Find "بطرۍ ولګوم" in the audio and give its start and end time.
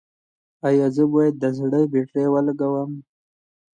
1.91-2.91